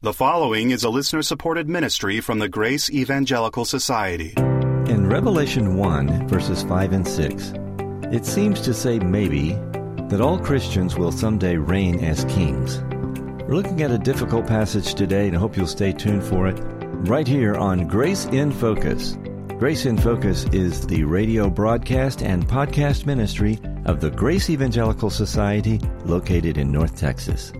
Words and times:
The 0.00 0.12
following 0.12 0.70
is 0.70 0.84
a 0.84 0.90
listener 0.90 1.22
supported 1.22 1.68
ministry 1.68 2.20
from 2.20 2.38
the 2.38 2.48
Grace 2.48 2.88
Evangelical 2.88 3.64
Society. 3.64 4.32
In 4.36 5.08
Revelation 5.08 5.76
1, 5.76 6.28
verses 6.28 6.62
5 6.62 6.92
and 6.92 7.04
6, 7.04 7.52
it 8.12 8.24
seems 8.24 8.60
to 8.60 8.72
say 8.72 9.00
maybe 9.00 9.54
that 10.08 10.20
all 10.20 10.38
Christians 10.38 10.94
will 10.94 11.10
someday 11.10 11.56
reign 11.56 11.98
as 12.04 12.24
kings. 12.26 12.78
We're 13.42 13.56
looking 13.56 13.82
at 13.82 13.90
a 13.90 13.98
difficult 13.98 14.46
passage 14.46 14.94
today, 14.94 15.26
and 15.26 15.36
I 15.36 15.40
hope 15.40 15.56
you'll 15.56 15.66
stay 15.66 15.90
tuned 15.90 16.22
for 16.22 16.46
it 16.46 16.60
right 17.08 17.26
here 17.26 17.56
on 17.56 17.88
Grace 17.88 18.26
in 18.26 18.52
Focus. 18.52 19.18
Grace 19.58 19.84
in 19.84 19.98
Focus 19.98 20.44
is 20.52 20.86
the 20.86 21.02
radio 21.02 21.50
broadcast 21.50 22.22
and 22.22 22.46
podcast 22.46 23.04
ministry 23.04 23.58
of 23.86 24.00
the 24.00 24.12
Grace 24.12 24.48
Evangelical 24.48 25.10
Society 25.10 25.80
located 26.04 26.56
in 26.56 26.70
North 26.70 26.96
Texas. 26.96 27.52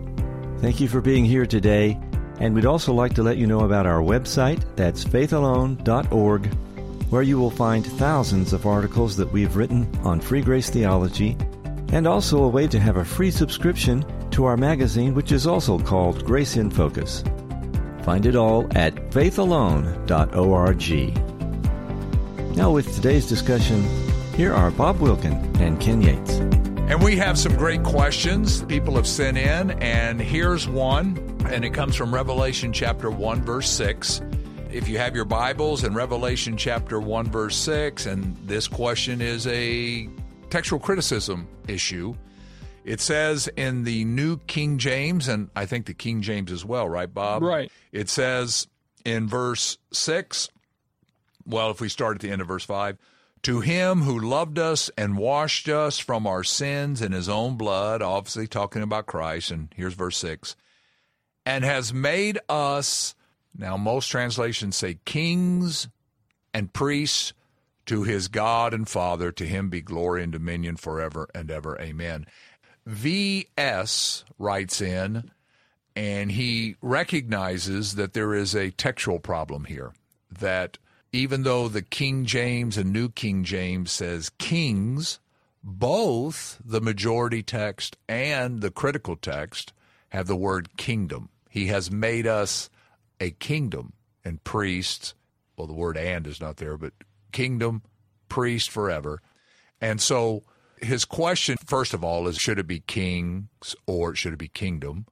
Thank 0.61 0.79
you 0.79 0.86
for 0.86 1.00
being 1.00 1.25
here 1.25 1.45
today. 1.45 2.00
And 2.41 2.55
we'd 2.55 2.66
also 2.66 2.93
like 2.93 3.14
to 3.14 3.23
let 3.23 3.36
you 3.36 3.46
know 3.46 3.61
about 3.61 3.86
our 3.86 4.00
website, 4.00 4.62
that's 4.77 5.05
faithalone.org, 5.05 6.47
where 7.11 7.23
you 7.23 7.38
will 7.38 7.51
find 7.51 7.87
thousands 7.87 8.52
of 8.52 8.66
articles 8.66 9.16
that 9.16 9.33
we've 9.33 9.56
written 9.56 9.88
on 10.05 10.20
free 10.20 10.42
grace 10.42 10.70
theology, 10.70 11.37
and 11.92 12.06
also 12.06 12.45
a 12.45 12.48
way 12.48 12.69
to 12.69 12.78
have 12.78 12.98
a 12.98 13.05
free 13.05 13.30
subscription 13.30 14.05
to 14.30 14.45
our 14.45 14.56
magazine, 14.56 15.14
which 15.14 15.33
is 15.33 15.47
also 15.47 15.78
called 15.78 16.24
Grace 16.24 16.56
in 16.56 16.70
Focus. 16.70 17.24
Find 18.02 18.24
it 18.24 18.37
all 18.37 18.66
at 18.77 18.95
faithalone.org. 19.11 20.06
Now, 22.56 22.70
with 22.70 22.95
today's 22.95 23.28
discussion, 23.28 23.83
here 24.34 24.52
are 24.55 24.70
Bob 24.70 25.00
Wilkin 25.00 25.34
and 25.61 25.80
Ken 25.80 26.00
Yates. 26.02 26.67
And 26.88 27.02
we 27.02 27.16
have 27.16 27.38
some 27.38 27.55
great 27.55 27.83
questions 27.83 28.62
people 28.65 28.97
have 28.97 29.06
sent 29.06 29.37
in, 29.37 29.73
and 29.83 30.19
here's 30.19 30.66
one 30.66 31.38
and 31.51 31.64
it 31.64 31.74
comes 31.74 31.97
from 31.97 32.14
Revelation 32.14 32.73
chapter 32.73 33.11
1, 33.11 33.42
verse 33.42 33.69
6. 33.70 34.20
If 34.70 34.88
you 34.88 34.98
have 34.98 35.14
your 35.14 35.24
Bibles 35.24 35.84
in 35.84 35.95
Revelation 35.95 36.56
chapter 36.56 37.00
1, 37.00 37.27
verse 37.31 37.56
6, 37.56 38.06
and 38.06 38.36
this 38.47 38.69
question 38.69 39.20
is 39.20 39.47
a 39.47 40.09
textual 40.50 40.78
criticism 40.78 41.47
issue, 41.66 42.14
it 42.84 43.00
says 43.00 43.48
in 43.56 43.84
the 43.84 44.05
New 44.05 44.39
King 44.47 44.78
James, 44.78 45.28
and 45.28 45.50
I 45.56 45.66
think 45.66 45.86
the 45.86 45.94
King 45.94 46.22
James 46.22 46.53
as 46.53 46.64
well, 46.64 46.89
right, 46.89 47.12
Bob? 47.12 47.42
Right. 47.42 47.70
It 47.92 48.09
says 48.09 48.66
in 49.05 49.27
verse 49.28 49.78
6, 49.92 50.48
well, 51.47 51.70
if 51.70 51.81
we 51.81 51.89
start 51.89 52.16
at 52.16 52.20
the 52.20 52.31
end 52.31 52.42
of 52.42 52.48
verse 52.48 52.64
5, 52.64 52.98
to 53.42 53.61
him 53.61 54.03
who 54.03 54.19
loved 54.19 54.58
us 54.58 54.91
and 54.97 55.19
washed 55.19 55.69
us 55.69 55.98
from 55.98 56.27
our 56.27 56.44
sins 56.44 57.03
in 57.03 57.12
his 57.12 57.28
own 57.28 57.56
blood, 57.56 58.03
obviously 58.03 58.47
talking 58.47 58.83
about 58.83 59.06
Christ, 59.06 59.50
and 59.50 59.72
here's 59.77 59.94
verse 59.94 60.17
6 60.19 60.56
and 61.48 61.64
has 61.64 61.94
made 61.94 62.39
us, 62.50 63.14
now 63.56 63.75
most 63.78 64.09
translations 64.09 64.77
say 64.77 64.98
kings 65.06 65.89
and 66.53 66.75
priests 66.75 67.33
to 67.86 68.03
his 68.03 68.28
God 68.28 68.75
and 68.75 68.86
Father. 68.86 69.33
To 69.33 69.47
him 69.47 69.70
be 69.70 69.81
glory 69.81 70.22
and 70.22 70.31
dominion 70.31 70.77
forever 70.77 71.27
and 71.34 71.50
ever. 71.50 71.81
Amen. 71.81 72.27
V.S. 72.84 74.25
writes 74.39 74.83
in, 74.83 75.31
and 75.97 76.33
he 76.33 76.77
recognizes 76.83 77.94
that 77.94 78.12
there 78.12 78.34
is 78.34 78.55
a 78.55 78.70
textual 78.72 79.19
problem 79.19 79.64
here. 79.64 79.94
That 80.31 80.77
even 81.12 81.42
though 81.42 81.69
the 81.69 81.83
King 81.83 82.25
James 82.25 82.77
and 82.77 82.92
New 82.92 83.09
King 83.09 83.45
James 83.45 83.91
says 83.91 84.31
kings, 84.39 85.20
both 85.62 86.59
the 86.65 86.81
majority 86.81 87.42
text 87.42 87.97
and 88.09 88.61
the 88.61 88.70
critical 88.70 89.17
text 89.17 89.73
have 90.11 90.27
the 90.27 90.37
word 90.37 90.77
kingdom. 90.77 91.28
He 91.50 91.67
has 91.67 91.91
made 91.91 92.27
us 92.27 92.70
a 93.20 93.31
kingdom 93.33 93.92
and 94.25 94.42
priests. 94.45 95.15
Well, 95.56 95.67
the 95.67 95.73
word 95.73 95.97
and 95.97 96.27
is 96.27 96.41
not 96.41 96.59
there, 96.59 96.77
but 96.77 96.92
kingdom, 97.33 97.83
priest 98.28 98.70
forever. 98.70 99.20
And 99.81 100.00
so 100.00 100.43
his 100.81 101.05
question, 101.05 101.56
first 101.65 101.94
of 101.94 102.05
all, 102.05 102.28
is 102.28 102.37
should 102.37 102.59
it 102.59 102.66
be 102.66 102.81
kings 102.81 103.75
or 103.87 104.15
should 104.15 104.34
it 104.34 104.38
be 104.38 104.49
kingdom? 104.49 105.06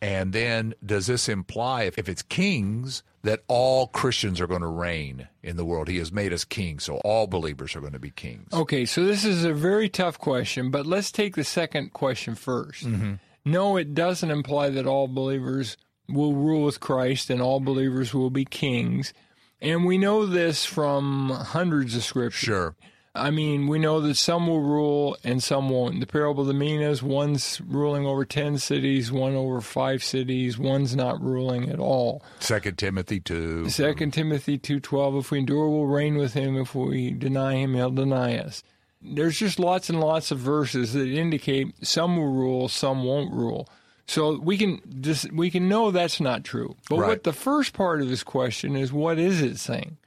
And 0.00 0.32
then 0.32 0.74
does 0.84 1.06
this 1.06 1.28
imply, 1.28 1.82
if, 1.82 1.98
if 1.98 2.08
it's 2.08 2.22
kings, 2.22 3.02
that 3.22 3.42
all 3.48 3.88
Christians 3.88 4.40
are 4.40 4.46
going 4.46 4.60
to 4.60 4.68
reign 4.68 5.28
in 5.42 5.56
the 5.56 5.64
world? 5.64 5.88
He 5.88 5.98
has 5.98 6.12
made 6.12 6.32
us 6.32 6.44
kings, 6.44 6.84
so 6.84 6.96
all 6.98 7.26
believers 7.26 7.74
are 7.74 7.80
going 7.80 7.94
to 7.94 7.98
be 7.98 8.10
kings. 8.10 8.52
Okay, 8.52 8.84
so 8.84 9.04
this 9.04 9.24
is 9.24 9.44
a 9.44 9.52
very 9.52 9.88
tough 9.88 10.18
question, 10.18 10.70
but 10.70 10.86
let's 10.86 11.10
take 11.10 11.34
the 11.34 11.44
second 11.44 11.92
question 11.92 12.34
1st 12.34 12.84
mm-hmm. 12.84 13.12
No, 13.44 13.76
it 13.76 13.94
doesn't 13.94 14.30
imply 14.30 14.68
that 14.70 14.86
all 14.86 15.08
believers 15.08 15.78
will 16.08 16.34
rule 16.34 16.64
with 16.64 16.80
Christ 16.80 17.30
and 17.30 17.40
all 17.40 17.60
believers 17.60 18.12
will 18.12 18.30
be 18.30 18.44
kings. 18.44 19.14
And 19.60 19.86
we 19.86 19.96
know 19.96 20.26
this 20.26 20.64
from 20.64 21.30
hundreds 21.30 21.96
of 21.96 22.04
scriptures. 22.04 22.40
Sure. 22.40 22.76
I 23.14 23.30
mean, 23.30 23.66
we 23.66 23.78
know 23.78 24.00
that 24.00 24.16
some 24.16 24.46
will 24.46 24.60
rule 24.60 25.16
and 25.24 25.42
some 25.42 25.68
won't. 25.68 26.00
The 26.00 26.06
parable 26.06 26.42
of 26.42 26.46
the 26.46 26.54
minas, 26.54 27.02
one's 27.02 27.60
ruling 27.60 28.06
over 28.06 28.24
10 28.24 28.58
cities, 28.58 29.10
one 29.10 29.34
over 29.34 29.60
five 29.60 30.04
cities, 30.04 30.58
one's 30.58 30.94
not 30.94 31.20
ruling 31.22 31.68
at 31.68 31.80
all. 31.80 32.22
Second 32.38 32.78
Timothy 32.78 33.20
2. 33.20 33.70
Second 33.70 34.12
Timothy 34.12 34.58
2.12, 34.58 35.20
if 35.20 35.30
we 35.30 35.38
endure, 35.40 35.68
we'll 35.68 35.86
reign 35.86 36.16
with 36.16 36.34
him. 36.34 36.56
If 36.56 36.74
we 36.74 37.10
deny 37.10 37.54
him, 37.54 37.74
he'll 37.74 37.90
deny 37.90 38.38
us. 38.38 38.62
There's 39.00 39.38
just 39.38 39.58
lots 39.58 39.88
and 39.88 40.00
lots 40.00 40.30
of 40.30 40.38
verses 40.38 40.92
that 40.92 41.08
indicate 41.08 41.74
some 41.86 42.16
will 42.16 42.32
rule, 42.32 42.68
some 42.68 43.04
won't 43.04 43.32
rule. 43.32 43.68
So 44.06 44.38
we 44.38 44.56
can 44.56 44.80
just 45.00 45.30
we 45.32 45.50
can 45.50 45.68
know 45.68 45.90
that's 45.90 46.18
not 46.18 46.42
true. 46.42 46.76
But 46.88 47.00
right. 47.00 47.08
what 47.08 47.24
the 47.24 47.32
first 47.32 47.74
part 47.74 48.00
of 48.00 48.08
this 48.08 48.24
question 48.24 48.74
is, 48.74 48.90
what 48.90 49.18
is 49.18 49.42
it 49.42 49.58
saying? 49.58 49.98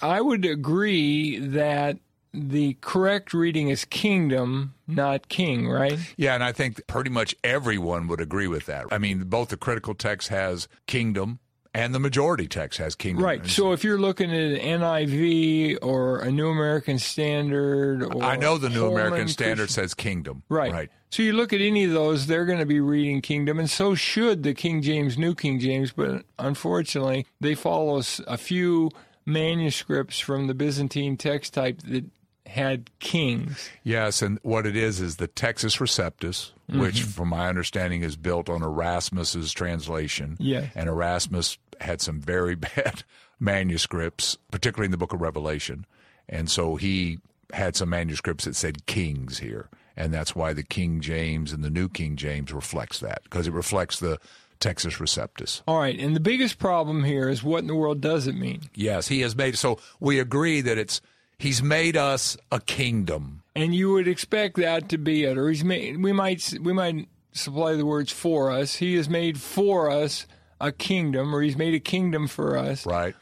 I 0.00 0.20
would 0.20 0.44
agree 0.44 1.38
that 1.38 1.98
the 2.34 2.76
correct 2.80 3.32
reading 3.32 3.68
is 3.68 3.84
kingdom, 3.84 4.74
not 4.86 5.28
king, 5.28 5.68
right? 5.68 5.98
Yeah, 6.16 6.34
and 6.34 6.42
I 6.42 6.52
think 6.52 6.86
pretty 6.86 7.10
much 7.10 7.34
everyone 7.44 8.08
would 8.08 8.20
agree 8.20 8.48
with 8.48 8.66
that. 8.66 8.86
I 8.90 8.98
mean, 8.98 9.24
both 9.24 9.48
the 9.48 9.56
critical 9.56 9.94
text 9.94 10.28
has 10.28 10.68
kingdom 10.86 11.38
and 11.72 11.94
the 11.94 11.98
majority 11.98 12.46
text 12.46 12.78
has 12.78 12.94
kingdom. 12.94 13.24
Right. 13.24 13.46
So 13.46 13.72
if 13.72 13.82
you're 13.82 13.98
looking 13.98 14.30
at 14.30 14.60
an 14.60 14.80
NIV 14.80 15.78
or 15.82 16.20
a 16.20 16.30
New 16.30 16.48
American 16.48 16.98
Standard, 16.98 18.14
I 18.22 18.36
know 18.36 18.58
the 18.58 18.70
New 18.70 18.86
American 18.86 19.28
Standard 19.28 19.70
says 19.70 19.94
kingdom. 19.94 20.44
Right. 20.48 20.72
Right. 20.72 20.90
So 21.10 21.22
you 21.22 21.32
look 21.32 21.52
at 21.52 21.60
any 21.60 21.84
of 21.84 21.92
those, 21.92 22.26
they're 22.26 22.44
going 22.44 22.58
to 22.58 22.66
be 22.66 22.80
reading 22.80 23.20
kingdom, 23.20 23.60
and 23.60 23.70
so 23.70 23.94
should 23.94 24.42
the 24.42 24.52
King 24.52 24.82
James, 24.82 25.16
New 25.16 25.36
King 25.36 25.60
James. 25.60 25.92
But 25.92 26.24
unfortunately, 26.40 27.26
they 27.40 27.54
follow 27.54 28.02
a 28.26 28.36
few 28.36 28.90
manuscripts 29.24 30.18
from 30.18 30.48
the 30.48 30.54
Byzantine 30.54 31.16
text 31.16 31.54
type 31.54 31.82
that 31.82 32.04
had 32.46 32.90
kings. 32.98 33.70
Yes, 33.82 34.22
and 34.22 34.38
what 34.42 34.66
it 34.66 34.76
is 34.76 35.00
is 35.00 35.16
the 35.16 35.28
Textus 35.28 35.78
Receptus, 35.80 36.52
mm-hmm. 36.70 36.80
which, 36.80 37.02
from 37.02 37.28
my 37.28 37.48
understanding, 37.48 38.02
is 38.02 38.16
built 38.16 38.48
on 38.48 38.62
Erasmus's 38.62 39.52
translation. 39.52 40.36
Yeah, 40.38 40.68
and 40.74 40.88
Erasmus 40.88 41.58
had 41.80 42.00
some 42.00 42.20
very 42.20 42.54
bad 42.76 43.04
manuscripts, 43.40 44.36
particularly 44.50 44.86
in 44.86 44.92
the 44.92 44.98
Book 44.98 45.12
of 45.12 45.20
Revelation, 45.20 45.86
and 46.28 46.50
so 46.50 46.76
he 46.76 47.18
had 47.52 47.76
some 47.76 47.90
manuscripts 47.90 48.44
that 48.44 48.56
said 48.56 48.86
kings 48.86 49.38
here, 49.38 49.68
and 49.96 50.12
that's 50.12 50.36
why 50.36 50.52
the 50.52 50.62
King 50.62 51.00
James 51.00 51.52
and 51.52 51.64
the 51.64 51.70
New 51.70 51.88
King 51.88 52.16
James 52.16 52.52
reflects 52.52 53.00
that 53.00 53.22
because 53.24 53.46
it 53.46 53.52
reflects 53.52 54.00
the 54.00 54.18
Textus 54.60 54.98
Receptus. 54.98 55.62
All 55.66 55.78
right, 55.78 55.98
and 55.98 56.14
the 56.14 56.20
biggest 56.20 56.58
problem 56.58 57.04
here 57.04 57.28
is 57.28 57.42
what 57.42 57.60
in 57.60 57.66
the 57.66 57.74
world 57.74 58.00
does 58.00 58.26
it 58.26 58.34
mean? 58.34 58.62
Yes, 58.74 59.08
he 59.08 59.20
has 59.20 59.34
made 59.34 59.56
so 59.56 59.78
we 59.98 60.18
agree 60.18 60.60
that 60.60 60.78
it's 60.78 61.00
He's 61.38 61.62
made 61.62 61.96
us 61.96 62.36
a 62.50 62.60
kingdom. 62.60 63.42
And 63.54 63.74
you 63.74 63.92
would 63.92 64.08
expect 64.08 64.56
that 64.56 64.88
to 64.90 64.98
be 64.98 65.24
it, 65.24 65.38
or 65.38 65.48
he's 65.48 65.64
made. 65.64 66.02
We 66.02 66.12
might 66.12 66.54
we 66.60 66.72
might 66.72 67.08
supply 67.32 67.74
the 67.74 67.86
words 67.86 68.12
for 68.12 68.50
us. 68.50 68.76
He 68.76 68.96
has 68.96 69.08
made 69.08 69.40
for 69.40 69.90
us 69.90 70.26
a 70.60 70.72
kingdom, 70.72 71.34
or 71.34 71.42
he's 71.42 71.56
made 71.56 71.74
a 71.74 71.80
kingdom 71.80 72.26
for 72.28 72.56
us. 72.56 72.86
Right. 72.86 73.14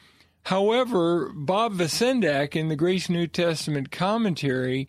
However, 0.45 1.31
Bob 1.35 1.75
Vacendak 1.75 2.57
in 2.57 2.69
the 2.69 2.77
Grace 2.77 3.09
New 3.09 3.27
Testament 3.27 3.91
commentary 3.91 4.89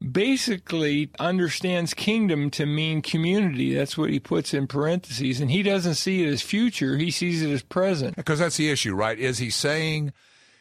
basically 0.00 1.10
understands 1.18 1.94
kingdom 1.94 2.50
to 2.50 2.66
mean 2.66 3.02
community. 3.02 3.74
That's 3.74 3.98
what 3.98 4.10
he 4.10 4.20
puts 4.20 4.54
in 4.54 4.66
parentheses. 4.66 5.40
And 5.40 5.50
he 5.50 5.62
doesn't 5.62 5.94
see 5.94 6.24
it 6.24 6.28
as 6.28 6.42
future, 6.42 6.96
he 6.96 7.10
sees 7.10 7.42
it 7.42 7.50
as 7.50 7.62
present. 7.62 8.16
Because 8.16 8.38
that's 8.38 8.56
the 8.56 8.70
issue, 8.70 8.94
right? 8.94 9.18
Is 9.18 9.38
he 9.38 9.50
saying 9.50 10.12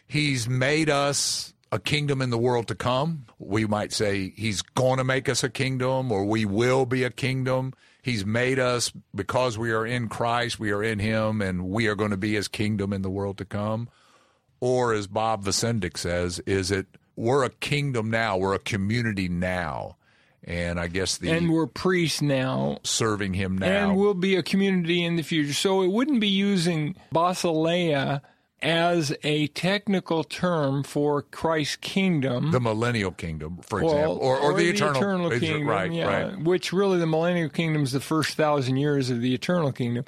he's 0.08 0.48
made 0.48 0.90
us 0.90 1.54
a 1.72 1.80
kingdom 1.80 2.22
in 2.22 2.30
the 2.30 2.38
world 2.38 2.68
to 2.68 2.76
come. 2.76 3.26
We 3.40 3.66
might 3.66 3.92
say 3.94 4.34
he's 4.36 4.62
going 4.62 4.98
to 4.98 5.04
make 5.04 5.28
us 5.30 5.44
a 5.44 5.50
kingdom 5.50 6.12
or 6.12 6.26
we 6.26 6.46
will 6.46 6.86
be 6.86 7.04
a 7.04 7.10
kingdom. 7.10 7.74
He's 8.02 8.26
made 8.26 8.58
us 8.58 8.92
because 9.14 9.58
we 9.58 9.72
are 9.72 9.86
in 9.86 10.08
Christ, 10.08 10.60
we 10.60 10.72
are 10.72 10.82
in 10.82 11.00
him, 11.00 11.42
and 11.42 11.70
we 11.70 11.88
are 11.88 11.96
going 11.96 12.12
to 12.12 12.18
be 12.18 12.36
his 12.36 12.48
kingdom 12.48 12.94
in 12.94 13.02
the 13.02 13.10
world 13.10 13.38
to 13.40 13.46
come. 13.46 13.90
Or 14.60 14.94
as 14.94 15.08
Bob 15.08 15.44
Vacendak 15.44 15.98
says, 15.98 16.40
is 16.46 16.72
it 16.72 16.88
we're 17.16 17.44
a 17.44 17.50
kingdom 17.50 18.10
now, 18.10 18.38
we're 18.38 18.54
a 18.54 18.60
community 18.60 19.28
now. 19.28 19.98
and 20.44 20.80
I 20.80 20.88
guess 20.88 21.18
the 21.18 21.32
and 21.32 21.52
we're 21.52 21.68
priests 21.68 22.22
now, 22.22 22.78
serving 22.84 23.34
him 23.34 23.58
now. 23.58 23.90
and 23.90 23.98
we'll 23.98 24.14
be 24.14 24.36
a 24.38 24.44
community 24.44 25.04
in 25.04 25.18
the 25.18 25.24
future. 25.24 25.54
So 25.54 25.82
it 25.82 25.92
wouldn't 25.92 26.22
be 26.22 26.30
using 26.30 26.96
basileia 27.14 28.22
as 28.62 29.16
a 29.24 29.48
technical 29.48 30.24
term 30.24 30.84
for 30.84 31.22
Christ's 31.22 31.76
kingdom. 31.76 32.52
the 32.52 32.60
millennial 32.60 33.12
kingdom, 33.12 33.60
for 33.62 33.82
Well, 33.84 33.94
example, 33.94 34.18
or, 34.18 34.38
or, 34.40 34.54
the, 34.58 34.70
eternal, 34.70 35.32
is- 35.32 35.40
kingdom, 35.40 35.68
right? 35.68 35.92
yeah, 35.92 36.06
Right. 36.32 36.40
Which 36.44 36.74
really, 36.74 36.98
the 36.98 37.06
millennial 37.08 37.50
kingdom 37.50 37.84
is 37.84 37.92
the 37.92 38.00
first 38.00 38.36
thousand 38.36 38.78
years 38.78 39.10
of 39.10 39.22
the 39.22 39.34
eternal 39.34 39.72
kingdom. 39.72 40.06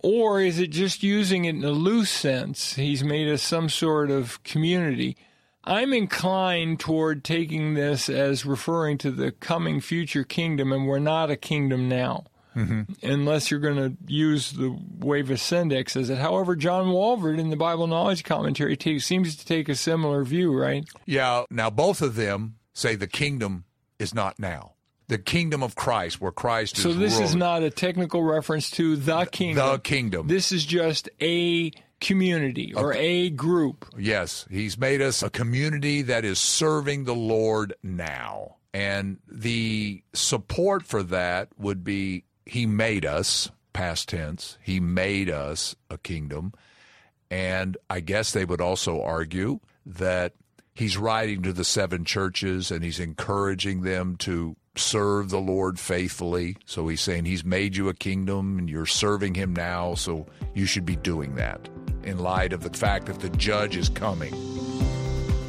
Or 0.00 0.40
is 0.40 0.58
it 0.58 0.70
just 0.70 1.04
using 1.04 1.44
it 1.44 1.54
in 1.54 1.62
a 1.64 1.70
loose 1.70 2.10
sense? 2.10 2.74
He's 2.74 3.04
made 3.04 3.28
us 3.28 3.40
some 3.42 3.68
sort 3.68 4.10
of 4.10 4.42
community. 4.42 5.16
I'm 5.64 5.92
inclined 5.92 6.80
toward 6.80 7.22
taking 7.22 7.74
this 7.74 8.08
as 8.08 8.44
referring 8.44 8.98
to 8.98 9.12
the 9.12 9.30
coming 9.30 9.80
future 9.80 10.24
kingdom, 10.24 10.72
and 10.72 10.88
we're 10.88 10.98
not 10.98 11.30
a 11.30 11.36
kingdom 11.36 11.88
now. 11.88 12.24
Unless 12.54 13.50
you're 13.50 13.60
going 13.60 13.76
to 13.76 13.96
use 14.06 14.52
the 14.52 14.76
way 14.98 15.22
Vacendak's 15.22 15.92
says 15.92 16.10
it. 16.10 16.18
However, 16.18 16.54
John 16.56 16.86
Walvoord 16.86 17.38
in 17.38 17.50
the 17.50 17.56
Bible 17.56 17.86
Knowledge 17.86 18.24
Commentary 18.24 18.76
takes, 18.76 19.04
seems 19.06 19.36
to 19.36 19.46
take 19.46 19.68
a 19.68 19.74
similar 19.74 20.24
view, 20.24 20.54
right? 20.56 20.84
Yeah. 21.06 21.44
Now 21.50 21.70
both 21.70 22.02
of 22.02 22.14
them 22.14 22.56
say 22.72 22.94
the 22.94 23.06
kingdom 23.06 23.64
is 23.98 24.14
not 24.14 24.38
now. 24.38 24.74
The 25.08 25.18
kingdom 25.18 25.62
of 25.62 25.74
Christ, 25.74 26.20
where 26.20 26.32
Christ 26.32 26.76
So 26.76 26.90
is 26.90 26.98
this 26.98 27.20
is 27.20 27.34
not 27.34 27.62
a 27.62 27.70
technical 27.70 28.22
reference 28.22 28.70
to 28.72 28.96
the 28.96 29.26
kingdom. 29.26 29.72
the 29.72 29.78
kingdom. 29.78 30.26
This 30.28 30.52
is 30.52 30.64
just 30.64 31.10
a 31.20 31.70
community 32.00 32.72
or 32.74 32.94
a 32.94 33.30
group. 33.30 33.86
Yes, 33.98 34.46
he's 34.50 34.78
made 34.78 35.00
us 35.02 35.22
a 35.22 35.30
community 35.30 36.02
that 36.02 36.24
is 36.24 36.38
serving 36.38 37.04
the 37.04 37.14
Lord 37.14 37.74
now. 37.82 38.56
And 38.74 39.18
the 39.28 40.02
support 40.14 40.84
for 40.84 41.02
that 41.02 41.48
would 41.58 41.84
be 41.84 42.24
he 42.46 42.66
made 42.66 43.04
us, 43.04 43.50
past 43.72 44.08
tense, 44.08 44.58
he 44.62 44.80
made 44.80 45.30
us 45.30 45.74
a 45.90 45.98
kingdom. 45.98 46.52
And 47.30 47.76
I 47.88 48.00
guess 48.00 48.32
they 48.32 48.44
would 48.44 48.60
also 48.60 49.00
argue 49.02 49.60
that 49.86 50.34
he's 50.74 50.96
writing 50.96 51.42
to 51.42 51.52
the 51.52 51.64
seven 51.64 52.04
churches 52.04 52.70
and 52.70 52.84
he's 52.84 53.00
encouraging 53.00 53.82
them 53.82 54.16
to 54.16 54.56
serve 54.74 55.30
the 55.30 55.40
Lord 55.40 55.78
faithfully. 55.78 56.56
So 56.66 56.88
he's 56.88 57.00
saying 57.00 57.24
he's 57.24 57.44
made 57.44 57.76
you 57.76 57.88
a 57.88 57.94
kingdom 57.94 58.58
and 58.58 58.68
you're 58.68 58.86
serving 58.86 59.34
him 59.34 59.54
now, 59.54 59.94
so 59.94 60.26
you 60.54 60.66
should 60.66 60.86
be 60.86 60.96
doing 60.96 61.34
that 61.36 61.68
in 62.04 62.18
light 62.18 62.52
of 62.52 62.62
the 62.62 62.76
fact 62.76 63.06
that 63.06 63.20
the 63.20 63.30
judge 63.30 63.76
is 63.76 63.88
coming. 63.88 64.34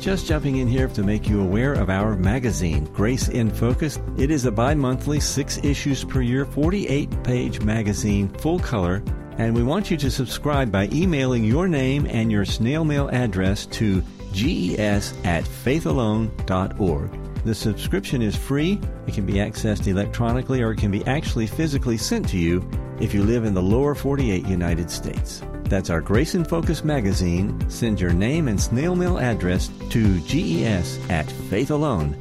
Just 0.04 0.28
jumping 0.28 0.58
in 0.58 0.68
here 0.68 0.90
to 0.90 1.02
make 1.02 1.30
you 1.30 1.40
aware 1.40 1.72
of 1.72 1.90
our 1.90 2.18
magazine, 2.18 2.84
Grace 2.94 3.30
in 3.30 3.50
Focus. 3.50 3.98
It 4.18 4.32
is 4.32 4.44
a 4.44 4.52
bi 4.52 4.74
monthly, 4.74 5.22
six 5.22 5.64
issues 5.64 6.04
per 6.04 6.20
year, 6.20 6.44
48 6.44 7.24
page 7.24 7.62
magazine, 7.62 8.28
full 8.28 8.60
color. 8.60 9.02
And 9.38 9.56
we 9.56 9.64
want 9.64 9.90
you 9.90 9.96
to 9.96 10.12
subscribe 10.12 10.70
by 10.70 10.90
emailing 10.92 11.46
your 11.46 11.70
name 11.70 12.06
and 12.10 12.30
your 12.30 12.44
snail 12.44 12.84
mail 12.84 13.08
address 13.14 13.66
to 13.68 14.04
ges 14.34 15.14
at 15.24 15.46
faithalone.org. 15.46 17.44
The 17.46 17.56
subscription 17.56 18.22
is 18.22 18.36
free. 18.36 18.82
It 19.08 19.14
can 19.14 19.26
be 19.26 19.36
accessed 19.36 19.88
electronically 19.88 20.62
or 20.62 20.72
it 20.72 20.80
can 20.80 20.92
be 20.92 21.06
actually 21.06 21.48
physically 21.48 21.96
sent 21.96 22.28
to 22.28 22.38
you 22.38 22.70
if 23.00 23.14
you 23.14 23.24
live 23.24 23.46
in 23.46 23.54
the 23.54 23.64
lower 23.64 23.96
48 23.96 24.46
United 24.48 24.92
States. 24.92 25.44
That's 25.74 25.90
our 25.90 26.02
Grace 26.02 26.36
in 26.36 26.46
Focus 26.46 26.84
magazine. 26.84 27.68
Send 27.68 28.00
your 28.00 28.14
name 28.14 28.48
and 28.48 28.62
snail 28.62 28.96
mail 28.96 29.18
address 29.18 29.72
to 29.90 30.20
ges 30.20 31.00
at 31.10 31.26
faithalone.org. 31.26 32.20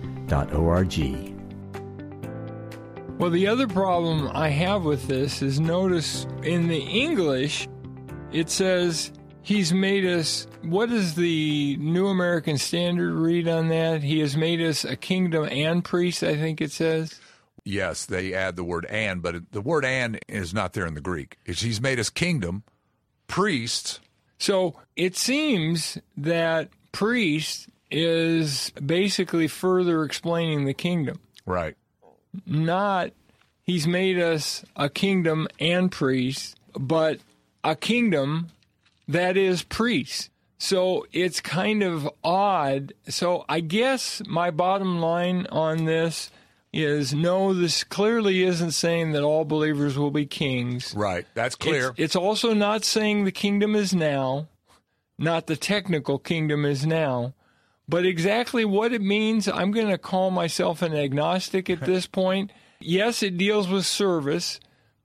Well, 3.19 3.29
the 3.29 3.47
other 3.47 3.69
problem 3.69 4.31
I 4.33 4.49
have 4.49 4.85
with 4.85 5.07
this 5.07 5.43
is 5.43 5.61
notice 5.61 6.27
in 6.43 6.69
the 6.69 6.81
English, 6.81 7.69
it 8.33 8.49
says 8.49 9.13
he's 9.43 9.71
made 9.71 10.07
us. 10.07 10.47
What 10.63 10.89
does 10.89 11.15
the 11.15 11.77
New 11.77 12.07
American 12.07 12.57
Standard 12.57 13.13
read 13.13 13.49
on 13.49 13.69
that? 13.69 14.03
He 14.03 14.21
has 14.21 14.35
made 14.35 14.63
us 14.63 14.83
a 14.83 14.97
kingdom 14.97 15.47
and 15.51 15.85
priest, 15.85 16.23
I 16.23 16.39
think 16.39 16.63
it 16.63 16.73
says. 16.73 17.21
Yes, 17.65 18.07
they 18.07 18.33
add 18.33 18.57
the 18.57 18.65
word 18.65 18.87
and, 18.87 19.21
but 19.23 19.53
the 19.53 19.61
word 19.61 19.85
and 19.85 20.19
is 20.27 20.55
not 20.55 20.73
there 20.73 20.87
in 20.87 20.95
the 20.95 21.03
Greek. 21.03 21.37
It's, 21.45 21.61
he's 21.61 21.83
made 21.83 22.01
us 22.01 22.09
kingdom, 22.09 22.65
priests. 23.27 24.01
So 24.39 24.75
it 24.97 25.17
seems 25.17 25.99
that 26.17 26.69
priest 26.91 27.69
is 27.91 28.71
basically 28.71 29.49
further 29.49 30.05
explaining 30.05 30.65
the 30.65 30.75
kingdom. 30.75 31.21
Right. 31.45 31.77
not 32.47 33.11
he's 33.63 33.87
made 33.87 34.19
us 34.19 34.65
a 34.77 34.89
kingdom 34.89 35.49
and 35.59 35.91
priests, 35.91 36.55
but 36.79 37.21
a 37.65 37.77
kingdom 37.77 38.49
that 39.09 39.37
is 39.37 39.63
priests. 39.63 40.31
So 40.59 41.07
it's 41.13 41.41
kind 41.41 41.83
of 41.83 42.09
odd. 42.23 42.93
So 43.09 43.45
I 43.49 43.61
guess 43.61 44.23
my 44.27 44.51
bottom 44.51 45.01
line 45.01 45.47
on 45.51 45.85
this 45.85 46.31
is 46.73 47.13
no, 47.13 47.53
this 47.53 47.85
clearly 47.85 48.43
isn't 48.43 48.71
saying 48.71 49.13
that 49.13 49.23
all 49.23 49.45
believers 49.45 49.99
will 49.99 50.11
be 50.11 50.25
kings. 50.25 50.95
Right. 50.97 51.27
That's 51.35 51.55
clear. 51.55 51.91
It's, 51.91 51.99
it's 51.99 52.17
also 52.17 52.55
not 52.55 52.85
saying 52.85 53.25
the 53.25 53.33
kingdom 53.33 53.75
is 53.75 53.95
now, 53.95 54.49
not 55.19 55.47
the 55.47 55.57
technical 55.57 56.19
kingdom 56.19 56.65
is 56.65 56.87
now, 56.87 57.35
but 57.89 58.07
exactly 58.07 58.65
what 58.65 58.93
it 58.93 59.03
means, 59.03 59.49
I'm 59.49 59.71
going 59.71 59.89
to 59.89 59.99
call 59.99 60.31
myself 60.31 60.81
an 60.81 60.95
agnostic 60.95 61.69
at 61.69 61.81
this 61.85 62.07
point. 62.07 62.51
Yes, 62.81 63.23
it 63.23 63.37
deals 63.37 63.69
with 63.69 63.85
service. 63.85 64.59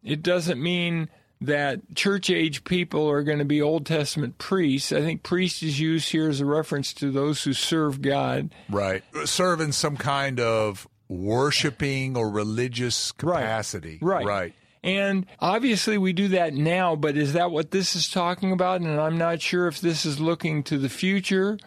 It 0.03 0.23
doesn't 0.23 0.61
mean 0.61 1.09
that 1.41 1.95
church 1.95 2.29
age 2.29 2.63
people 2.63 3.07
are 3.09 3.23
going 3.23 3.39
to 3.39 3.45
be 3.45 3.61
Old 3.61 3.85
Testament 3.85 4.37
priests. 4.37 4.91
I 4.91 5.01
think 5.01 5.21
priest 5.21 5.61
is 5.61 5.79
used 5.79 6.11
here 6.11 6.29
as 6.29 6.39
a 6.39 6.45
reference 6.45 6.93
to 6.93 7.11
those 7.11 7.43
who 7.43 7.53
serve 7.53 8.01
God. 8.01 8.51
right. 8.69 9.03
Serve 9.25 9.59
in 9.61 9.71
some 9.71 9.97
kind 9.97 10.39
of 10.39 10.87
worshiping 11.09 12.17
or 12.17 12.29
religious 12.29 13.13
Right. 13.21 13.41
capacity. 13.41 13.99
Right. 14.01 14.25
Right. 14.25 14.53
And 14.83 15.25
obviously, 15.39 15.97
we 15.97 16.13
do 16.13 16.27
that 16.29 16.53
now, 16.53 16.95
but 16.95 17.17
is 17.17 17.33
that 17.33 17.51
what 17.51 17.71
this 17.71 17.95
is 17.95 18.09
talking 18.09 18.51
about? 18.51 18.81
And 18.81 18.99
I'm 18.99 19.17
not 19.17 19.41
sure 19.41 19.67
if 19.67 19.81
this 19.81 20.05
is 20.05 20.19
looking 20.19 20.63
to 20.63 20.77
the 20.77 20.87
future 20.89 21.57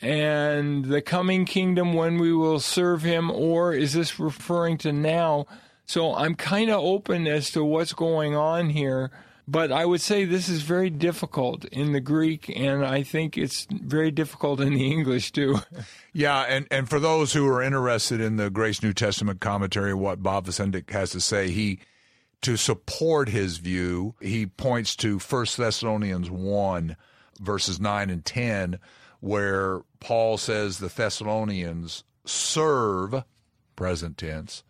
and 0.00 0.86
the 0.86 1.02
coming 1.02 1.44
kingdom 1.44 1.92
when 1.92 2.18
we 2.18 2.32
will 2.32 2.60
serve 2.60 3.02
him, 3.02 3.30
or 3.30 3.74
is 3.74 3.92
this 3.92 4.18
referring 4.18 4.78
to 4.78 4.92
now? 4.92 5.46
So 5.84 6.14
I'm 6.14 6.36
kind 6.36 6.70
of 6.70 6.78
open 6.80 7.26
as 7.26 7.50
to 7.50 7.64
what's 7.64 7.92
going 7.92 8.34
on 8.34 8.70
here. 8.70 9.10
But 9.50 9.72
I 9.72 9.84
would 9.84 10.00
say 10.00 10.24
this 10.24 10.48
is 10.48 10.62
very 10.62 10.90
difficult 10.90 11.64
in 11.64 11.90
the 11.90 12.00
Greek, 12.00 12.52
and 12.56 12.86
I 12.86 13.02
think 13.02 13.36
it's 13.36 13.66
very 13.68 14.12
difficult 14.12 14.60
in 14.60 14.74
the 14.74 14.92
English 14.92 15.32
too. 15.32 15.58
Yeah, 16.12 16.40
and, 16.40 16.66
and 16.72 16.90
for 16.90 16.98
those 16.98 17.32
who 17.32 17.46
are 17.46 17.62
interested 17.62 18.20
in 18.20 18.34
the 18.34 18.50
Grace 18.50 18.82
New 18.82 18.92
Testament 18.92 19.38
commentary, 19.40 19.94
what 19.94 20.24
Bob 20.24 20.46
Vacendak 20.46 20.90
has 20.90 21.10
to 21.10 21.20
say, 21.20 21.50
he 21.50 21.78
to 22.42 22.56
support 22.56 23.28
his 23.28 23.58
view, 23.58 24.16
he 24.20 24.44
points 24.46 24.96
to 24.96 25.20
1 25.20 25.46
Thessalonians 25.56 26.28
1, 26.28 26.96
verses 27.38 27.78
9 27.78 28.10
and 28.10 28.24
10, 28.24 28.80
where 29.20 29.82
Paul 30.00 30.36
says 30.36 30.78
the 30.78 30.88
Thessalonians 30.88 32.02
serve, 32.24 33.22
present 33.76 34.18
tense, 34.18 34.64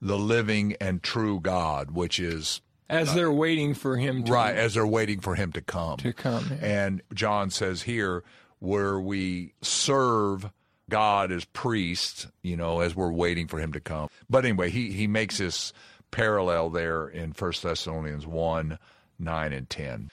the 0.00 0.18
living 0.18 0.74
and 0.80 1.02
true 1.02 1.38
God, 1.38 1.90
which 1.90 2.18
is 2.18 2.62
As 2.88 3.14
they're 3.14 3.32
waiting 3.32 3.74
for 3.74 3.96
him 3.96 4.24
to, 4.24 4.32
right 4.32 4.56
as 4.56 4.74
they're 4.74 4.86
waiting 4.86 5.20
for 5.20 5.34
him 5.34 5.52
to 5.52 5.60
come. 5.60 5.98
to 5.98 6.12
come. 6.12 6.50
And 6.60 7.02
John 7.12 7.50
says 7.50 7.82
here, 7.82 8.24
where 8.60 8.98
we 8.98 9.52
serve 9.62 10.50
God 10.88 11.30
as 11.30 11.44
priests, 11.44 12.26
you 12.42 12.56
know, 12.56 12.80
as 12.80 12.96
we're 12.96 13.12
waiting 13.12 13.46
for 13.46 13.58
him 13.58 13.72
to 13.72 13.80
come. 13.80 14.08
But 14.28 14.44
anyway, 14.44 14.70
he, 14.70 14.92
he 14.92 15.06
makes 15.06 15.38
this 15.38 15.72
parallel 16.10 16.70
there 16.70 17.06
in 17.06 17.32
1 17.32 17.52
Thessalonians 17.62 18.26
1 18.26 18.78
9 19.20 19.52
and 19.52 19.68
10. 19.68 20.10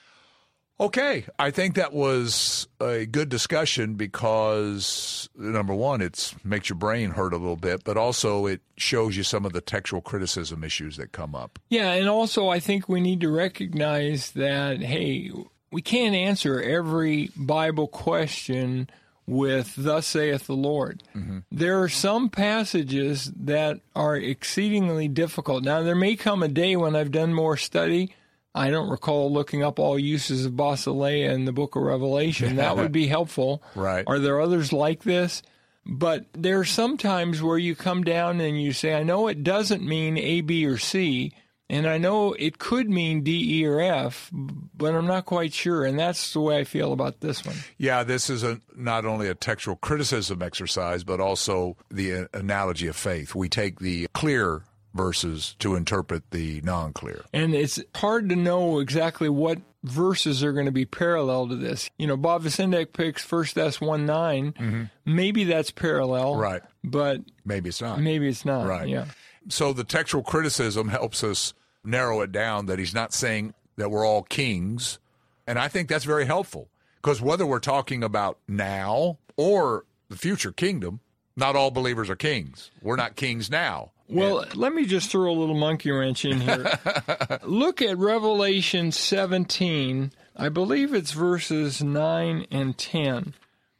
Okay, 0.78 1.24
I 1.38 1.50
think 1.50 1.76
that 1.76 1.94
was 1.94 2.68
a 2.80 3.06
good 3.06 3.30
discussion 3.30 3.94
because 3.94 5.30
number 5.34 5.72
one, 5.72 6.02
it 6.02 6.34
makes 6.44 6.68
your 6.68 6.76
brain 6.76 7.10
hurt 7.10 7.32
a 7.32 7.38
little 7.38 7.56
bit, 7.56 7.82
but 7.82 7.96
also 7.96 8.44
it 8.44 8.60
shows 8.76 9.16
you 9.16 9.22
some 9.22 9.46
of 9.46 9.54
the 9.54 9.62
textual 9.62 10.02
criticism 10.02 10.62
issues 10.62 10.98
that 10.98 11.12
come 11.12 11.34
up. 11.34 11.58
Yeah, 11.70 11.92
and 11.92 12.08
also 12.08 12.48
I 12.48 12.60
think 12.60 12.88
we 12.88 13.00
need 13.00 13.22
to 13.22 13.30
recognize 13.30 14.32
that 14.32 14.82
hey, 14.82 15.32
we 15.72 15.80
can't 15.80 16.14
answer 16.14 16.60
every 16.60 17.30
Bible 17.34 17.88
question 17.88 18.90
with 19.26 19.74
"Thus 19.76 20.06
saith 20.06 20.46
the 20.46 20.54
Lord." 20.54 21.02
Mm-hmm. 21.14 21.38
There 21.50 21.82
are 21.82 21.88
some 21.88 22.28
passages 22.28 23.32
that 23.34 23.80
are 23.94 24.16
exceedingly 24.16 25.08
difficult. 25.08 25.64
Now, 25.64 25.82
there 25.82 25.94
may 25.94 26.16
come 26.16 26.42
a 26.42 26.48
day 26.48 26.76
when 26.76 26.94
I've 26.94 27.10
done 27.10 27.32
more 27.32 27.56
study. 27.56 28.14
I 28.56 28.70
don't 28.70 28.88
recall 28.88 29.30
looking 29.30 29.62
up 29.62 29.78
all 29.78 29.98
uses 29.98 30.46
of 30.46 30.52
basileia 30.52 31.30
in 31.32 31.44
the 31.44 31.52
Book 31.52 31.76
of 31.76 31.82
Revelation. 31.82 32.56
That 32.56 32.76
would 32.76 32.90
be 32.90 33.06
helpful. 33.16 33.62
Right. 33.74 34.04
Are 34.06 34.18
there 34.18 34.40
others 34.40 34.72
like 34.72 35.02
this? 35.02 35.42
But 35.84 36.24
there 36.32 36.58
are 36.58 36.64
some 36.64 36.96
times 36.96 37.42
where 37.42 37.58
you 37.58 37.76
come 37.76 38.02
down 38.02 38.40
and 38.40 38.60
you 38.60 38.72
say, 38.72 38.94
I 38.94 39.02
know 39.02 39.28
it 39.28 39.44
doesn't 39.44 39.86
mean 39.86 40.16
A, 40.16 40.40
B, 40.40 40.66
or 40.66 40.78
C, 40.78 41.32
and 41.68 41.86
I 41.86 41.98
know 41.98 42.32
it 42.32 42.58
could 42.58 42.88
mean 42.88 43.22
D, 43.22 43.60
E, 43.60 43.66
or 43.66 43.80
F, 43.80 44.30
but 44.32 44.94
I'm 44.94 45.06
not 45.06 45.26
quite 45.26 45.52
sure. 45.52 45.84
And 45.84 45.98
that's 45.98 46.32
the 46.32 46.40
way 46.40 46.58
I 46.58 46.64
feel 46.64 46.92
about 46.92 47.20
this 47.20 47.44
one. 47.44 47.56
Yeah, 47.76 48.04
this 48.04 48.30
is 48.30 48.42
a, 48.42 48.60
not 48.74 49.04
only 49.04 49.28
a 49.28 49.34
textual 49.34 49.76
criticism 49.76 50.42
exercise, 50.42 51.04
but 51.04 51.20
also 51.20 51.76
the 51.90 52.28
analogy 52.32 52.86
of 52.86 52.96
faith. 52.96 53.34
We 53.34 53.48
take 53.48 53.80
the 53.80 54.08
clear 54.14 54.62
verses 54.96 55.54
to 55.60 55.74
interpret 55.76 56.30
the 56.30 56.60
non 56.62 56.92
clear. 56.92 57.24
And 57.32 57.54
it's 57.54 57.80
hard 57.94 58.28
to 58.30 58.36
know 58.36 58.78
exactly 58.80 59.28
what 59.28 59.58
verses 59.84 60.42
are 60.42 60.52
going 60.52 60.66
to 60.66 60.72
be 60.72 60.84
parallel 60.84 61.48
to 61.48 61.56
this. 61.56 61.88
You 61.98 62.06
know, 62.06 62.16
Bob 62.16 62.42
Vacendak 62.42 62.92
picks 62.92 63.22
First 63.22 63.56
S 63.56 63.80
1 63.80 64.04
9. 64.06 64.52
Mm-hmm. 64.52 64.82
Maybe 65.04 65.44
that's 65.44 65.70
parallel. 65.70 66.36
Right. 66.36 66.62
But 66.82 67.20
Maybe 67.44 67.68
it's 67.68 67.80
not. 67.80 68.00
maybe 68.00 68.28
it's 68.28 68.44
not. 68.44 68.66
Right. 68.66 68.88
Yeah. 68.88 69.06
So 69.48 69.72
the 69.72 69.84
textual 69.84 70.24
criticism 70.24 70.88
helps 70.88 71.22
us 71.22 71.54
narrow 71.84 72.20
it 72.22 72.32
down 72.32 72.66
that 72.66 72.78
he's 72.80 72.94
not 72.94 73.12
saying 73.12 73.54
that 73.76 73.90
we're 73.90 74.04
all 74.04 74.22
kings. 74.24 74.98
And 75.46 75.58
I 75.58 75.68
think 75.68 75.88
that's 75.88 76.04
very 76.04 76.24
helpful 76.26 76.68
because 77.00 77.20
whether 77.20 77.46
we're 77.46 77.60
talking 77.60 78.02
about 78.02 78.38
now 78.48 79.18
or 79.36 79.84
the 80.08 80.16
future 80.16 80.50
kingdom, 80.50 80.98
not 81.36 81.54
all 81.54 81.70
believers 81.70 82.10
are 82.10 82.16
kings. 82.16 82.72
We're 82.82 82.96
not 82.96 83.14
kings 83.14 83.48
now. 83.50 83.92
Well, 84.08 84.44
let 84.54 84.72
me 84.72 84.86
just 84.86 85.10
throw 85.10 85.30
a 85.30 85.32
little 85.32 85.56
monkey 85.56 85.90
wrench 85.90 86.24
in 86.24 86.40
here. 86.40 86.78
Look 87.42 87.82
at 87.82 87.98
Revelation 87.98 88.92
17. 88.92 90.12
I 90.36 90.48
believe 90.48 90.94
it's 90.94 91.12
verses 91.12 91.82
9 91.82 92.46
and 92.50 92.78
10. 92.78 93.34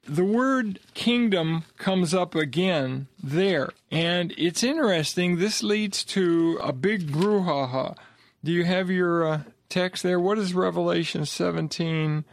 The 0.09 0.25
word 0.25 0.81
kingdom 0.95 1.65
comes 1.79 2.15
up 2.15 2.35
again 2.35 3.09
there. 3.23 3.71
And 3.91 4.33
it's 4.37 4.63
interesting. 4.63 5.39
This 5.39 5.63
leads 5.63 6.03
to 6.05 6.59
a 6.63 6.73
big 6.73 7.11
brouhaha. 7.11 7.97
Do 8.43 8.53
you 8.53 8.65
have 8.65 8.91
your 8.91 9.27
uh, 9.27 9.41
text 9.69 10.03
there? 10.03 10.21
What 10.21 10.37
does 10.37 10.55
Revelation 10.55 11.27
17, 11.27 12.25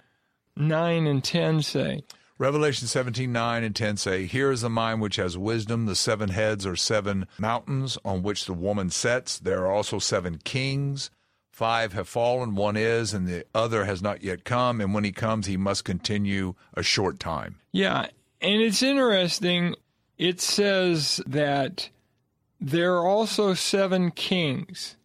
9 0.55 1.07
and 1.07 1.23
10 1.23 1.61
say? 1.63 2.03
Revelation 2.43 2.89
17, 2.89 3.31
9 3.31 3.63
and 3.63 3.73
10 3.73 3.95
say, 3.95 4.25
Here 4.25 4.51
is 4.51 4.59
the 4.59 4.69
mind 4.69 4.99
which 4.99 5.15
has 5.15 5.37
wisdom. 5.37 5.85
The 5.85 5.95
seven 5.95 6.27
heads 6.27 6.65
are 6.65 6.75
seven 6.75 7.25
mountains 7.37 7.97
on 8.03 8.21
which 8.21 8.47
the 8.47 8.53
woman 8.53 8.89
sits. 8.89 9.39
There 9.39 9.61
are 9.61 9.71
also 9.71 9.97
seven 9.97 10.39
kings. 10.43 11.09
Five 11.49 11.93
have 11.93 12.09
fallen, 12.09 12.55
one 12.55 12.75
is, 12.75 13.13
and 13.13 13.29
the 13.29 13.45
other 13.55 13.85
has 13.85 14.01
not 14.01 14.23
yet 14.23 14.43
come. 14.43 14.81
And 14.81 14.93
when 14.93 15.05
he 15.05 15.13
comes, 15.13 15.45
he 15.45 15.55
must 15.55 15.85
continue 15.85 16.55
a 16.73 16.83
short 16.83 17.17
time. 17.17 17.61
Yeah, 17.71 18.07
and 18.41 18.61
it's 18.61 18.83
interesting. 18.83 19.75
It 20.17 20.41
says 20.41 21.21
that 21.25 21.87
there 22.59 22.95
are 22.95 23.07
also 23.07 23.53
seven 23.53 24.11
kings, 24.11 24.97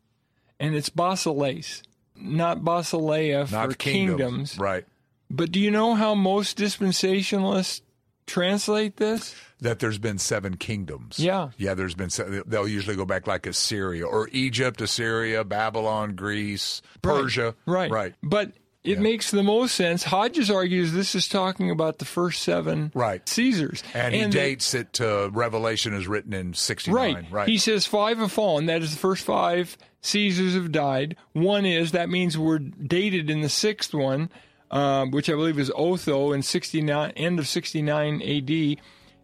and 0.59 0.75
it's 0.75 0.91
basileis, 0.91 1.83
not 2.17 2.63
basileia 2.63 3.47
for 3.47 3.53
Not 3.53 3.79
kingdoms. 3.79 4.59
Right. 4.59 4.87
But 5.31 5.53
do 5.53 5.61
you 5.61 5.71
know 5.71 5.95
how 5.95 6.15
most 6.15 6.57
dispensationalists 6.59 7.83
translate 8.27 8.97
this? 8.97 9.35
That 9.61 9.81
there's 9.81 9.99
been 9.99 10.19
seven 10.19 10.57
kingdoms. 10.57 11.19
Yeah. 11.19 11.51
Yeah, 11.57 11.75
there's 11.75 11.95
been, 11.95 12.11
se- 12.11 12.43
they'll 12.47 12.69
usually 12.69 12.97
go 12.97 13.05
back 13.05 13.27
like 13.27 13.47
Assyria 13.47 14.07
or 14.07 14.29
Egypt, 14.33 14.81
Assyria, 14.81 15.45
Babylon, 15.45 16.15
Greece, 16.15 16.81
Persia. 17.03 17.55
Right. 17.67 17.91
Right. 17.91 18.15
But 18.23 18.53
it 18.85 19.01
makes 19.01 19.31
the 19.33 19.43
most 19.43 19.75
sense. 19.75 20.05
Hodges 20.05 20.51
argues 20.51 20.93
this 20.93 21.15
is 21.17 21.27
talking 21.29 21.71
about 21.71 21.99
the 21.99 22.05
first 22.05 22.43
seven 22.43 22.93
Right. 22.95 23.29
Caesars. 23.29 23.83
And 23.95 24.15
he 24.15 24.23
they- 24.25 24.31
dates 24.31 24.73
it 24.75 24.93
to 24.95 25.29
Revelation 25.33 25.93
is 25.93 26.07
written 26.07 26.33
in 26.33 26.55
69. 26.55 27.15
Right. 27.15 27.25
Right. 27.31 27.49
He 27.49 27.59
says 27.59 27.85
five 27.85 28.19
have 28.19 28.31
fallen. 28.33 28.67
That 28.67 28.83
is 28.83 28.93
the 28.93 28.99
first 29.01 29.25
five 29.25 29.77
Caesars 30.03 30.55
have 30.55 30.71
died. 30.71 31.17
One 31.33 31.67
is 31.67 31.91
that 31.93 32.09
means 32.09 32.39
we're 32.39 32.61
dated 32.61 33.29
in 33.29 33.41
the 33.41 33.49
sixth 33.49 33.93
one, 33.93 34.31
um, 34.71 35.11
which 35.11 35.29
I 35.29 35.33
believe 35.33 35.59
is 35.59 35.71
Otho 35.75 36.33
in 36.33 36.43
69, 36.43 37.11
end 37.13 37.39
of 37.39 37.49
69 37.49 38.21
A.D. 38.23 38.79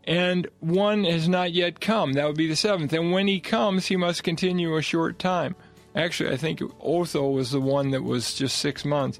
And 0.06 0.46
one 0.60 1.04
has 1.04 1.28
not 1.28 1.52
yet 1.52 1.80
come. 1.80 2.12
That 2.12 2.26
would 2.26 2.36
be 2.36 2.46
the 2.48 2.56
seventh. 2.56 2.92
And 2.92 3.10
when 3.12 3.26
he 3.26 3.40
comes, 3.40 3.86
he 3.86 3.96
must 3.96 4.22
continue 4.22 4.76
a 4.76 4.82
short 4.82 5.18
time. 5.18 5.54
Actually, 5.94 6.30
I 6.32 6.36
think 6.36 6.60
Otho 6.80 7.30
was 7.30 7.52
the 7.52 7.60
one 7.60 7.90
that 7.92 8.02
was 8.02 8.34
just 8.34 8.58
six 8.58 8.84
months. 8.84 9.18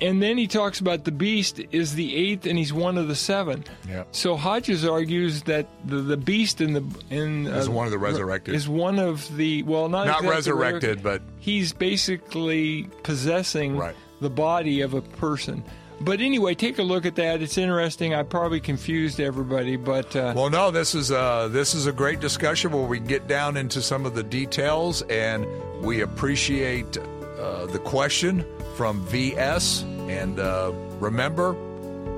And 0.00 0.22
then 0.22 0.38
he 0.38 0.46
talks 0.46 0.80
about 0.80 1.04
the 1.04 1.12
beast 1.12 1.60
is 1.72 1.94
the 1.94 2.16
eighth, 2.16 2.46
and 2.46 2.58
he's 2.58 2.72
one 2.72 2.96
of 2.96 3.06
the 3.06 3.14
seven. 3.14 3.64
Yeah. 3.86 4.04
So 4.12 4.34
Hodges 4.34 4.84
argues 4.84 5.42
that 5.42 5.66
the, 5.84 5.96
the 5.96 6.16
beast 6.16 6.62
in 6.62 6.72
the 6.72 6.82
in 7.10 7.46
uh, 7.46 7.58
Is 7.58 7.68
one 7.68 7.84
of 7.84 7.92
the 7.92 7.98
resurrected. 7.98 8.54
is 8.54 8.66
one 8.66 8.98
of 8.98 9.36
the 9.36 9.62
well 9.64 9.90
not 9.90 10.06
Not 10.06 10.24
exactly 10.24 10.28
resurrected, 10.36 11.02
but 11.02 11.20
he's 11.38 11.74
basically 11.74 12.84
possessing 13.02 13.76
Right. 13.76 13.94
The 14.20 14.30
body 14.30 14.80
of 14.80 14.94
a 14.94 15.00
person. 15.00 15.62
But 16.02 16.20
anyway, 16.20 16.54
take 16.54 16.78
a 16.78 16.82
look 16.82 17.04
at 17.04 17.14
that. 17.16 17.42
It's 17.42 17.58
interesting. 17.58 18.14
I 18.14 18.22
probably 18.22 18.60
confused 18.60 19.20
everybody, 19.20 19.76
but 19.76 20.16
uh, 20.16 20.32
Well, 20.34 20.48
no, 20.48 20.70
this 20.70 20.94
is 20.94 21.12
uh, 21.12 21.48
this 21.48 21.74
is 21.74 21.86
a 21.86 21.92
great 21.92 22.20
discussion 22.20 22.72
where 22.72 22.86
we 22.86 22.98
get 23.00 23.28
down 23.28 23.58
into 23.58 23.82
some 23.82 24.06
of 24.06 24.14
the 24.14 24.22
details, 24.22 25.02
and 25.02 25.46
we 25.82 26.00
appreciate 26.00 26.96
uh, 26.96 27.66
the 27.66 27.78
question 27.80 28.46
from 28.76 29.04
VS. 29.06 29.82
And 30.08 30.40
uh, 30.40 30.72
remember, 31.00 31.54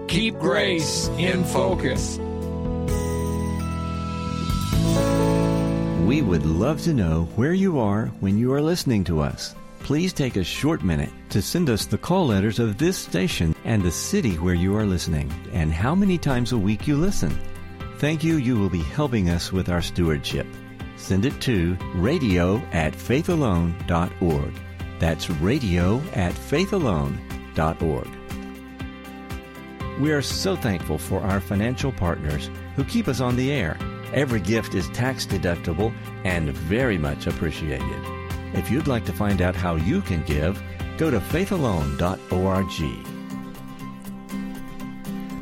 keep 0.06 0.38
grace 0.38 1.08
in 1.18 1.42
focus. 1.44 2.18
We 6.06 6.22
would 6.22 6.44
love 6.46 6.82
to 6.82 6.94
know 6.94 7.24
where 7.36 7.52
you 7.54 7.80
are 7.80 8.06
when 8.20 8.38
you 8.38 8.52
are 8.52 8.60
listening 8.62 9.02
to 9.04 9.20
us. 9.20 9.54
Please 9.82 10.12
take 10.12 10.36
a 10.36 10.44
short 10.44 10.84
minute 10.84 11.10
to 11.30 11.42
send 11.42 11.68
us 11.68 11.86
the 11.86 11.98
call 11.98 12.28
letters 12.28 12.60
of 12.60 12.78
this 12.78 12.96
station 12.96 13.54
and 13.64 13.82
the 13.82 13.90
city 13.90 14.36
where 14.36 14.54
you 14.54 14.76
are 14.76 14.86
listening 14.86 15.30
and 15.52 15.72
how 15.72 15.92
many 15.92 16.16
times 16.16 16.52
a 16.52 16.58
week 16.58 16.86
you 16.86 16.96
listen. 16.96 17.36
Thank 17.98 18.22
you. 18.22 18.36
You 18.36 18.56
will 18.56 18.70
be 18.70 18.82
helping 18.82 19.28
us 19.28 19.52
with 19.52 19.68
our 19.68 19.82
stewardship. 19.82 20.46
Send 20.96 21.24
it 21.24 21.40
to 21.42 21.76
radio 21.96 22.58
at 22.70 22.92
faithalone.org. 22.92 24.54
That's 25.00 25.30
radio 25.30 26.00
at 26.14 26.32
faithalone.org. 26.32 28.08
We 30.00 30.12
are 30.12 30.22
so 30.22 30.54
thankful 30.54 30.98
for 30.98 31.20
our 31.22 31.40
financial 31.40 31.90
partners 31.90 32.50
who 32.76 32.84
keep 32.84 33.08
us 33.08 33.20
on 33.20 33.34
the 33.34 33.50
air. 33.50 33.76
Every 34.14 34.40
gift 34.40 34.74
is 34.74 34.88
tax 34.90 35.26
deductible 35.26 35.92
and 36.24 36.50
very 36.50 36.98
much 36.98 37.26
appreciated. 37.26 38.21
If 38.54 38.70
you'd 38.70 38.88
like 38.88 39.04
to 39.06 39.12
find 39.12 39.40
out 39.42 39.56
how 39.56 39.76
you 39.76 40.00
can 40.02 40.22
give, 40.24 40.62
go 40.98 41.10
to 41.10 41.20
faithalone.org. 41.20 43.06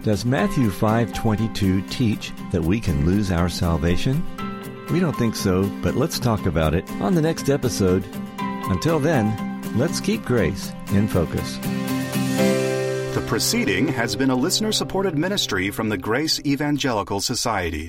Does 0.02 0.25
Matthew 0.25 0.71
5:22 0.71 1.83
teach 1.90 2.33
that 2.52 2.62
we 2.62 2.81
can 2.81 3.05
lose 3.05 3.31
our 3.31 3.49
salvation? 3.49 4.25
We 4.90 4.99
don't 4.99 5.17
think 5.17 5.37
so, 5.37 5.64
but 5.83 5.95
let's 5.95 6.19
talk 6.19 6.47
about 6.47 6.75
it 6.75 6.90
on 7.00 7.14
the 7.14 7.23
next 7.23 7.50
episode. 7.50 8.05
Until 8.75 8.99
then, 8.99 9.26
let's 9.76 10.00
keep 10.00 10.25
grace 10.25 10.73
in 10.93 11.07
focus. 11.07 11.59
The 13.14 13.25
proceeding 13.26 13.88
has 13.88 14.17
been 14.17 14.31
a 14.31 14.35
listener 14.47 14.73
supported 14.73 15.19
ministry 15.19 15.71
from 15.71 15.88
the 15.88 15.99
Grace 15.99 16.40
Evangelical 16.47 17.21
Society. 17.21 17.88